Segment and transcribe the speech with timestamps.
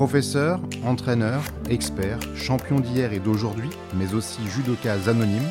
[0.00, 5.48] Professeur, entraîneur, expert, champion d'hier et d'aujourd'hui, mais aussi judoka anonyme,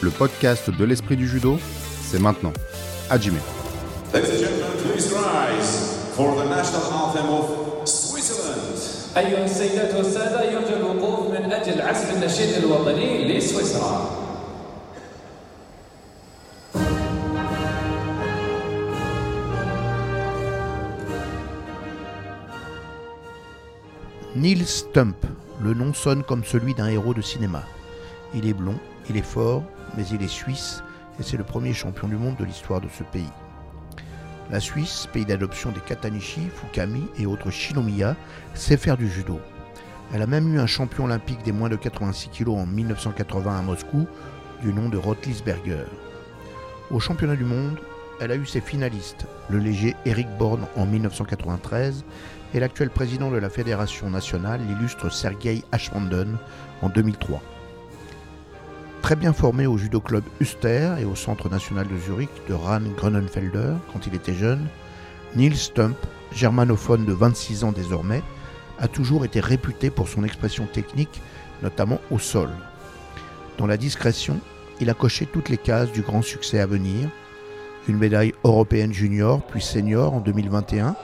[0.00, 1.58] le podcast de l'esprit du judo,
[2.02, 2.52] c'est maintenant.
[3.10, 3.34] Hajime.
[4.14, 8.62] Ladies and gentlemen, please rise for the national anthem of Switzerland.
[9.16, 14.10] أيها السيدات والسادة يرجى الوقوف من أجل عزف النشيد الوطني لسويسرا
[24.47, 25.17] Neil Stump,
[25.61, 27.63] le nom sonne comme celui d'un héros de cinéma.
[28.33, 28.79] Il est blond,
[29.09, 29.61] il est fort,
[29.97, 30.81] mais il est suisse
[31.19, 33.27] et c'est le premier champion du monde de l'histoire de ce pays.
[34.49, 38.15] La Suisse, pays d'adoption des Katanishi, Fukami et autres Shinomiya,
[38.53, 39.37] sait faire du judo.
[40.13, 43.61] Elle a même eu un champion olympique des moins de 86 kg en 1980 à
[43.61, 44.07] Moscou,
[44.61, 45.87] du nom de Rotlisberger.
[46.89, 47.77] Au championnat du monde,
[48.21, 52.05] elle a eu ses finalistes, le léger Eric Born en 1993
[52.53, 56.37] et l'actuel président de la Fédération nationale, l'illustre Sergei Ashmanden,
[56.81, 57.41] en 2003.
[59.01, 62.81] Très bien formé au judo club Uster et au centre national de Zurich de Ran
[62.97, 64.67] Grunenfelder quand il était jeune,
[65.35, 65.97] Neil Stump,
[66.31, 68.21] germanophone de 26 ans désormais,
[68.79, 71.21] a toujours été réputé pour son expression technique,
[71.63, 72.49] notamment au sol.
[73.57, 74.39] Dans la discrétion,
[74.79, 77.09] il a coché toutes les cases du grand succès à venir,
[77.87, 80.95] une médaille européenne junior puis senior en 2021,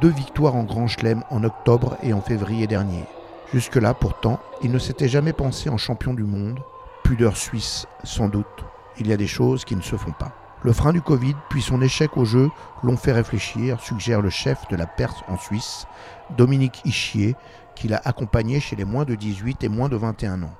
[0.00, 3.04] deux victoires en Grand Chelem en octobre et en février dernier.
[3.52, 6.60] Jusque-là, pourtant, il ne s'était jamais pensé en champion du monde.
[7.02, 8.64] Pudeur suisse, sans doute.
[8.98, 10.32] Il y a des choses qui ne se font pas.
[10.62, 12.50] Le frein du Covid, puis son échec au jeu,
[12.82, 15.86] l'ont fait réfléchir, suggère le chef de la Perse en Suisse,
[16.36, 17.36] Dominique Ischier,
[17.74, 20.54] qui l'a accompagné chez les moins de 18 et moins de 21 ans.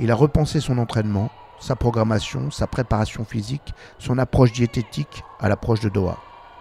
[0.00, 5.80] Il a repensé son entraînement, sa programmation, sa préparation physique, son approche diététique à l'approche
[5.80, 6.16] de Doha.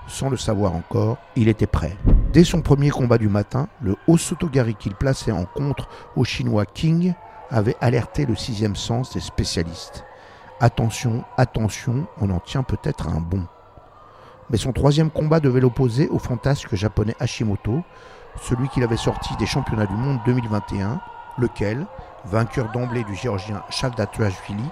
[0.08, 1.98] Sans le savoir encore, il était prêt.
[2.32, 7.14] Dès son premier combat du matin, le Osotogari qu'il plaçait en contre au chinois King
[7.50, 10.04] avait alerté le sixième sens des spécialistes.
[10.60, 13.46] Attention, attention, on en tient peut-être un bon.
[14.50, 17.82] Mais son troisième combat devait l'opposer au fantasque japonais Hashimoto,
[18.42, 21.02] celui qu'il avait sorti des championnats du monde 2021,
[21.40, 21.88] lequel,
[22.26, 24.64] vainqueur d'emblée du géorgien Shavdatuashvili,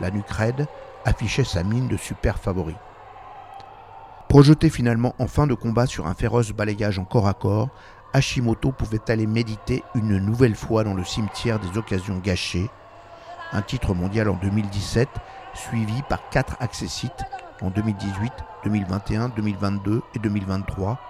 [0.00, 0.66] la nuque raide,
[1.04, 2.74] affichait sa mine de super favori.
[4.30, 7.68] Projeté finalement en fin de combat sur un féroce balayage en corps à corps,
[8.12, 12.70] Hashimoto pouvait aller méditer une nouvelle fois dans le cimetière des occasions gâchées.
[13.50, 15.08] Un titre mondial en 2017,
[15.52, 17.24] suivi par quatre accessites
[17.60, 18.32] en 2018,
[18.62, 21.00] 2021, 2022 et 2023.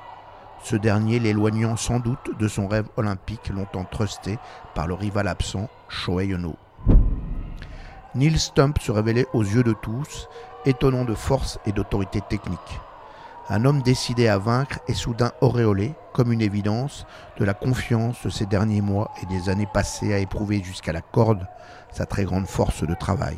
[0.62, 4.38] Ce dernier l'éloignant sans doute de son rêve olympique longtemps trusté
[4.75, 6.56] par le rival absent Shohei Ono.
[8.14, 10.26] Neil Stump se révélait aux yeux de tous,
[10.64, 12.81] étonnant de force et d'autorité technique.
[13.53, 17.05] Un homme décidé à vaincre et soudain auréolé, comme une évidence,
[17.37, 21.00] de la confiance de ces derniers mois et des années passées à éprouver jusqu'à la
[21.00, 21.49] corde
[21.91, 23.37] sa très grande force de travail.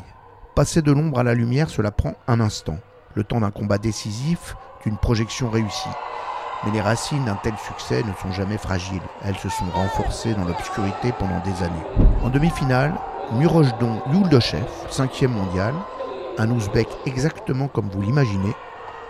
[0.55, 2.77] Passer de l'ombre à la lumière, cela prend un instant,
[3.15, 5.89] le temps d'un combat décisif, d'une projection réussie.
[6.63, 10.45] Mais les racines d'un tel succès ne sont jamais fragiles, elles se sont renforcées dans
[10.45, 12.07] l'obscurité pendant des années.
[12.23, 12.93] En demi-finale,
[13.31, 15.73] Murojdon Yuldoshev, cinquième mondial,
[16.37, 18.53] un ouzbek exactement comme vous l'imaginez,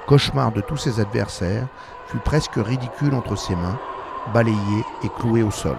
[0.08, 1.68] cauchemar de tous ses adversaires,
[2.08, 3.80] fut presque ridicule entre ses mains,
[4.34, 5.78] balayé et cloué au sol.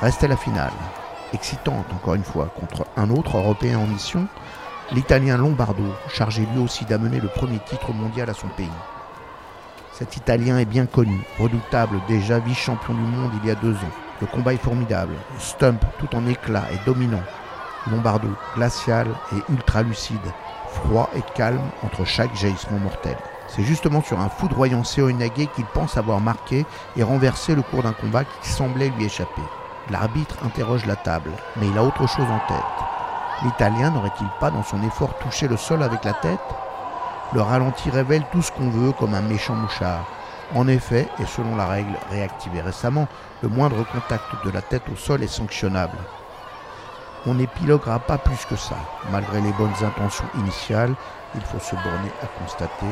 [0.00, 0.72] Restait la finale,
[1.32, 4.26] excitante encore une fois, contre un autre Européen en mission,
[4.92, 8.68] l'Italien Lombardo, chargé lui aussi d'amener le premier titre mondial à son pays.
[9.92, 13.96] Cet Italien est bien connu, redoutable déjà vice-champion du monde il y a deux ans.
[14.20, 17.22] Le combat est formidable, Stump tout en éclat et dominant.
[17.90, 20.18] Lombardo, glacial et ultra lucide,
[20.72, 23.16] froid et calme entre chaque jaillissement mortel.
[23.48, 26.64] C'est justement sur un foudroyant Seoinage qu'il pense avoir marqué
[26.96, 29.42] et renversé le cours d'un combat qui semblait lui échapper.
[29.90, 32.56] L'arbitre interroge la table, mais il a autre chose en tête.
[33.42, 36.38] L'Italien n'aurait-il pas dans son effort touché le sol avec la tête?
[37.32, 40.04] Le ralenti révèle tout ce qu'on veut comme un méchant mouchard.
[40.54, 43.08] En effet, et selon la règle réactivée récemment,
[43.42, 45.96] le moindre contact de la tête au sol est sanctionnable.
[47.26, 48.76] On n'épiloguera pas plus que ça.
[49.12, 50.94] Malgré les bonnes intentions initiales,
[51.34, 52.86] il faut se borner à constater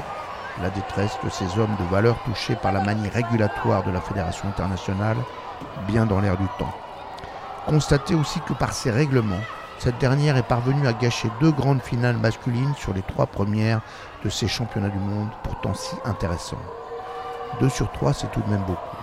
[0.60, 4.48] la détresse de ces hommes de valeur touchés par la manie régulatoire de la Fédération
[4.48, 5.16] internationale,
[5.86, 6.74] bien dans l'air du temps.
[7.66, 9.40] Constater aussi que par ces règlements,
[9.78, 13.80] cette dernière est parvenue à gâcher deux grandes finales masculines sur les trois premières
[14.24, 16.60] de ces championnats du monde pourtant si intéressants.
[17.60, 18.96] Deux sur trois, c'est tout de même beaucoup.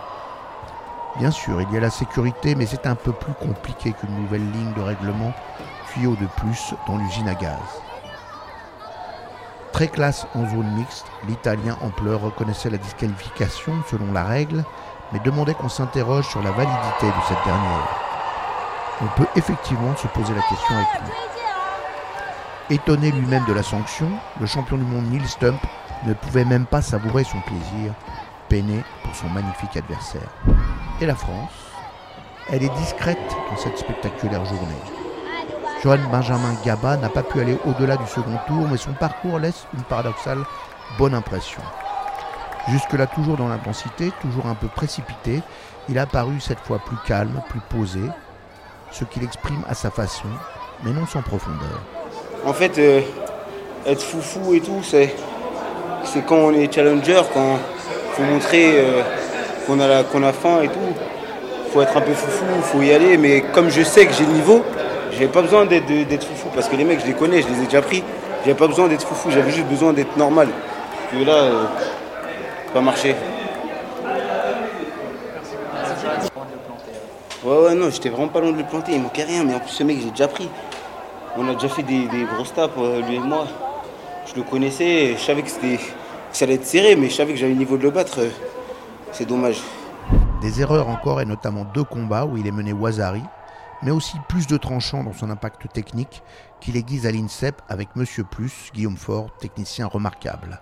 [1.17, 4.51] Bien sûr, il y a la sécurité, mais c'est un peu plus compliqué qu'une nouvelle
[4.51, 5.33] ligne de règlement,
[5.93, 7.59] tuyau de plus dans l'usine à gaz.
[9.71, 14.65] Très classe en zone mixte, l'Italien en pleurs reconnaissait la disqualification selon la règle,
[15.13, 17.89] mais demandait qu'on s'interroge sur la validité de cette dernière.
[19.01, 22.75] On peut effectivement se poser la question avec lui.
[22.75, 24.09] Étonné lui-même de la sanction,
[24.41, 25.61] le champion du monde Neil Stump
[26.05, 27.93] ne pouvait même pas savourer son plaisir,
[28.49, 30.29] peiné pour son magnifique adversaire.
[31.01, 31.51] Et la France
[32.49, 33.17] Elle est discrète
[33.49, 34.81] dans cette spectaculaire journée.
[35.83, 39.67] Johan Benjamin Gaba n'a pas pu aller au-delà du second tour, mais son parcours laisse
[39.73, 40.39] une paradoxale
[40.97, 41.61] bonne impression.
[42.69, 45.41] Jusque-là toujours dans l'intensité, toujours un peu précipité,
[45.89, 48.01] il a paru cette fois plus calme, plus posé,
[48.91, 50.27] ce qu'il exprime à sa façon,
[50.83, 51.81] mais non sans profondeur.
[52.45, 53.01] En fait, euh,
[53.85, 55.13] être foufou et tout, c'est,
[56.27, 57.59] quand on est challenger, quand
[58.13, 59.01] faut montrer euh,
[59.65, 60.79] qu'on a, qu'on a faim et tout.
[61.73, 64.33] faut être un peu foufou, faut y aller, mais comme je sais que j'ai le
[64.33, 64.63] niveau,
[65.17, 67.65] j'ai pas besoin d'être, foufou, parce que les mecs, je les connais, je les ai
[67.65, 68.03] déjà pris.
[68.41, 70.49] J'avais pas besoin d'être foufou, j'avais juste besoin d'être normal.
[71.11, 71.63] Que là, euh,
[72.73, 73.15] pas marché.
[77.43, 79.59] Ouais, ouais, non, j'étais vraiment pas loin de le planter, il manquait rien, mais en
[79.59, 80.49] plus, ce mec, j'ai déjà pris.
[81.37, 83.45] On a déjà fait des, grosses tapes, euh, lui et moi.
[84.25, 85.81] Je le connaissais, je savais que, que
[86.31, 88.19] ça allait être serré, mais je savais que j'avais le niveau de le battre.
[89.17, 89.61] C'est dommage.
[90.41, 93.23] Des erreurs encore et notamment deux combats où il est mené Wazari,
[93.81, 96.21] mais aussi plus de tranchants dans son impact technique
[96.59, 100.59] qu'il aiguise à l'INSEP avec Monsieur Plus, Guillaume Fort, technicien remarquable.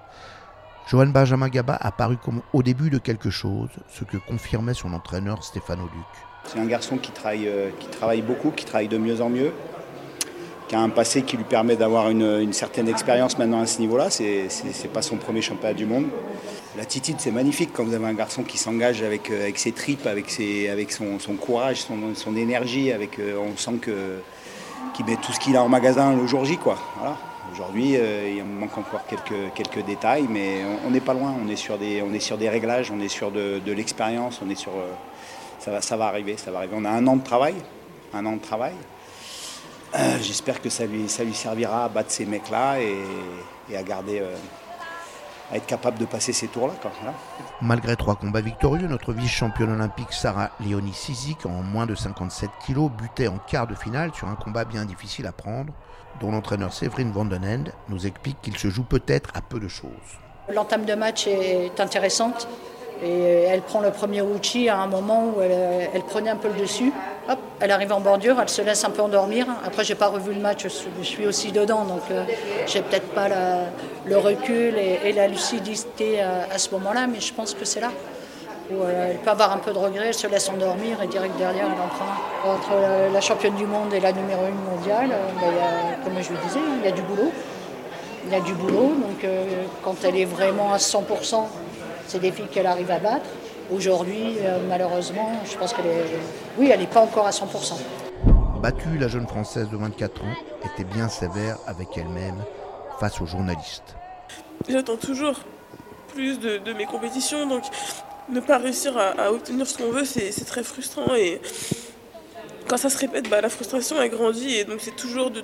[0.88, 4.94] Johan Benjamin Gaba a paru comme au début de quelque chose, ce que confirmait son
[4.94, 6.06] entraîneur Stéphano Duc.
[6.44, 9.52] C'est un garçon qui travaille, euh, qui travaille beaucoup, qui travaille de mieux en mieux,
[10.68, 13.80] qui a un passé qui lui permet d'avoir une, une certaine expérience maintenant à ce
[13.80, 14.12] niveau-là.
[14.12, 16.06] C'est n'est pas son premier championnat du monde.
[16.76, 20.08] L'attitude, c'est magnifique quand vous avez un garçon qui s'engage avec, euh, avec ses tripes,
[20.08, 22.92] avec, ses, avec son, son courage, son, son énergie.
[22.92, 26.58] Avec, euh, on sent qu'il met tout ce qu'il a en magasin le jour J.
[26.64, 27.16] Voilà.
[27.52, 31.36] Aujourd'hui, euh, il manque encore quelques, quelques détails, mais on- n'est pas loin.
[31.46, 34.42] On est sur des, on est sur des réglages, on est sur de, de l'expérience,
[34.44, 34.72] on est sur.
[35.60, 36.74] ça va, ça va arriver, ça va arriver.
[36.76, 37.54] On a un an de travail,
[38.16, 38.74] un an de travail.
[40.24, 42.96] J'espère que ça lui, ça lui servira à battre ces mecs-là et,
[43.72, 44.24] et à garder,
[45.54, 46.74] à être capable de passer ces tours-là.
[46.82, 47.16] Voilà.
[47.62, 52.90] Malgré trois combats victorieux, notre vice-championne olympique Sarah Léonie Sizik, en moins de 57 kilos,
[52.92, 55.72] butait en quart de finale sur un combat bien difficile à prendre,
[56.20, 59.90] dont l'entraîneur Séverine Vandenend nous explique qu'il se joue peut-être à peu de choses.
[60.50, 62.48] L'entame de match est intéressante
[63.02, 66.48] et elle prend le premier ouchi à un moment où elle, elle prenait un peu
[66.48, 66.92] le dessus.
[67.60, 69.46] Elle arrive en bordure, elle se laisse un peu endormir.
[69.66, 72.26] Après, j'ai pas revu le match, je suis- aussi dedans, donc euh,
[72.68, 73.28] j'ai peut-être pas
[74.06, 77.92] le recul et, la lucidité à, à ce moment-là, mais je pense que c'est là
[78.72, 81.36] où euh, elle peut avoir un peu de regret, elle se laisse endormir et direct
[81.38, 82.54] derrière, elle en prend.
[82.54, 86.32] Entre la, la championne du monde et la numéro une mondiale, euh, ben, comme je
[86.32, 87.32] le disais, il y a du boulot.
[88.26, 89.44] Il y a du boulot, donc euh,
[89.84, 91.46] quand elle est vraiment à 100%,
[92.08, 93.26] c'est des filles qu'elle arrive à battre.
[93.72, 96.06] Aujourd'hui, euh, malheureusement, je pense qu'elle est.
[96.58, 97.74] Oui, elle n'est pas encore à 100%.
[98.62, 102.44] Battue, la jeune Française de 24 ans était bien sévère avec elle-même
[103.00, 103.96] face aux journalistes.
[104.70, 105.36] J'attends toujours
[106.14, 107.64] plus de, de mes compétitions, donc
[108.30, 111.16] ne pas réussir à, à obtenir ce qu'on veut, c'est c'est très frustrant.
[111.16, 111.42] Et
[112.68, 115.44] quand ça se répète, bah, la frustration elle grandit, et donc c'est toujours de,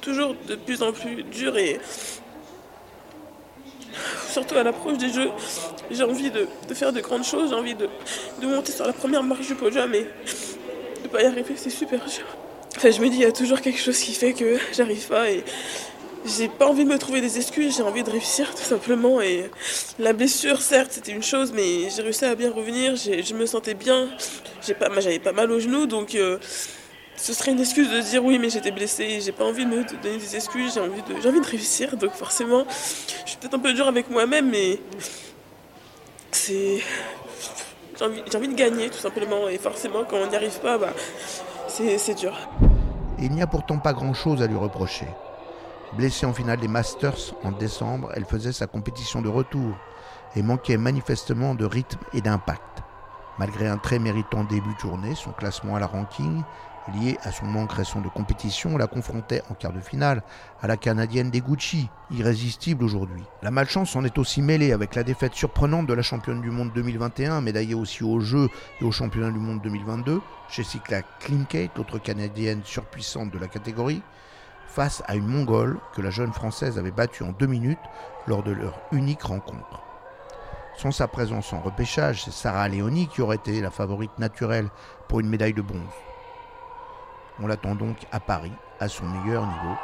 [0.00, 1.56] toujours de plus en plus dur.
[1.56, 1.80] Et
[4.30, 5.30] surtout à l'approche des jeux,
[5.90, 7.88] j'ai envie de, faire de grandes choses, j'ai envie de,
[8.42, 10.06] monter sur la première marche du podium, et
[11.02, 12.24] de pas y arriver, c'est super dur.
[12.76, 15.30] Enfin, je me dis, il y a toujours quelque chose qui fait que j'arrive pas,
[15.30, 15.44] et
[16.24, 19.20] j'ai pas envie de me trouver des excuses, j'ai envie de réussir tout simplement.
[19.20, 19.50] Et
[19.98, 23.74] la blessure, certes, c'était une chose, mais j'ai réussi à bien revenir, je me sentais
[23.74, 24.08] bien,
[24.66, 26.38] j'ai pas, j'avais pas mal au genou, donc euh,
[27.20, 29.84] ce serait une excuse de dire oui, mais j'étais blessée, j'ai pas envie de me
[29.84, 33.54] donner des excuses, j'ai envie, de, j'ai envie de réussir, donc forcément, je suis peut-être
[33.54, 34.80] un peu dur avec moi-même, mais
[36.32, 36.80] c'est.
[37.98, 40.78] J'ai envie, j'ai envie de gagner tout simplement, et forcément, quand on n'y arrive pas,
[40.78, 40.94] bah,
[41.68, 42.34] c'est c'est dur.
[43.18, 45.06] Il n'y a pourtant pas grand-chose à lui reprocher.
[45.92, 49.76] Blessée en finale des Masters en décembre, elle faisait sa compétition de retour
[50.36, 52.82] et manquait manifestement de rythme et d'impact.
[53.38, 56.42] Malgré un très méritant début de journée, son classement à la ranking,
[56.88, 60.22] lié à son manque récent de compétition, la confrontait en quart de finale
[60.60, 63.22] à la Canadienne Deguchi, irrésistible aujourd'hui.
[63.42, 66.72] La malchance en est aussi mêlée avec la défaite surprenante de la championne du monde
[66.74, 68.48] 2021, médaillée aussi aux Jeux
[68.80, 70.20] et au championnat du monde 2022,
[70.50, 74.02] Jessica Klinkate, l'autre Canadienne surpuissante de la catégorie,
[74.66, 77.78] face à une Mongole que la jeune Française avait battue en deux minutes
[78.26, 79.82] lors de leur unique rencontre.
[80.76, 84.68] Sans sa présence en repêchage, c'est Sarah Léonie qui aurait été la favorite naturelle
[85.08, 86.09] pour une médaille de bronze.
[87.42, 89.74] On l'attend donc à Paris, à son meilleur niveau,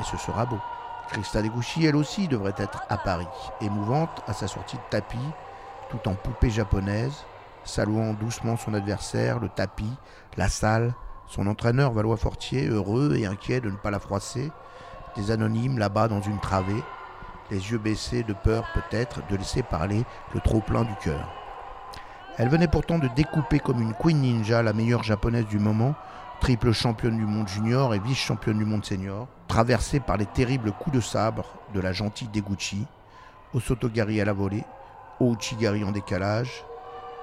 [0.00, 0.58] et ce sera beau.
[1.08, 3.28] Krista Deguchi, elle aussi, devrait être à Paris,
[3.60, 5.18] émouvante à sa sortie de tapis,
[5.90, 7.24] tout en poupée japonaise,
[7.64, 9.92] saluant doucement son adversaire, le tapis,
[10.36, 10.94] la salle,
[11.26, 14.50] son entraîneur Valois Fortier, heureux et inquiet de ne pas la froisser,
[15.16, 16.82] des anonymes là-bas dans une travée,
[17.50, 20.04] les yeux baissés de peur peut-être de laisser parler
[20.34, 21.28] le trop-plein du cœur.
[22.36, 25.94] Elle venait pourtant de découper comme une Queen Ninja la meilleure japonaise du moment,
[26.40, 30.96] triple championne du monde junior et vice-championne du monde senior, traversée par les terribles coups
[30.96, 32.86] de sabre de la gentille Deguchi,
[33.54, 34.64] Osotogari à la volée,
[35.20, 36.64] Ouchigari en décalage,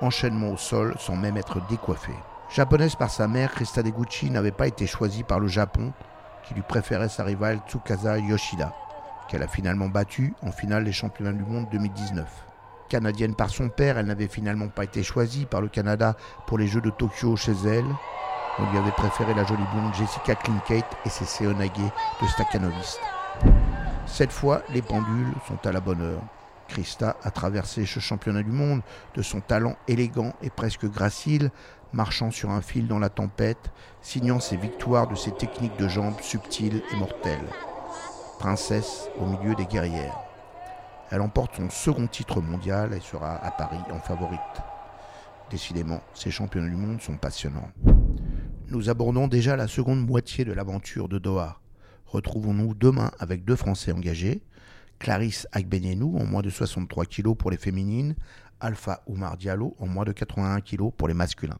[0.01, 2.15] enchaînement au sol sans même être décoiffée.
[2.53, 5.93] Japonaise par sa mère, Krista Deguchi n'avait pas été choisie par le Japon,
[6.43, 8.73] qui lui préférait sa rivale Tsukasa Yoshida,
[9.27, 12.27] qu'elle a finalement battue en finale des championnats du monde 2019.
[12.89, 16.67] Canadienne par son père, elle n'avait finalement pas été choisie par le Canada pour les
[16.67, 17.85] Jeux de Tokyo chez elle.
[18.57, 21.71] On lui avait préféré la jolie blonde Jessica Klinkate et ses Seonage
[22.21, 23.01] de Stakhanoviste.
[24.05, 26.21] Cette fois, les pendules sont à la bonne heure.
[26.69, 28.81] Krista a traversé ce championnat du monde
[29.13, 31.51] de son talent élégant et presque gracile,
[31.91, 33.71] marchant sur un fil dans la tempête,
[34.01, 37.49] signant ses victoires de ses techniques de jambes subtiles et mortelles.
[38.39, 40.17] Princesse au milieu des guerrières.
[41.11, 44.39] Elle emporte son second titre mondial et sera à Paris en favorite.
[45.49, 47.69] Décidément, ces championnats du monde sont passionnants.
[48.69, 51.59] Nous abordons déjà la seconde moitié de l'aventure de Doha.
[52.07, 54.41] Retrouvons-nous demain avec deux Français engagés,
[54.97, 58.15] Clarisse Agbenienou en moins de 63 kg pour les féminines,
[58.59, 61.59] Alpha Oumar Diallo en moins de 81 kg pour les masculins.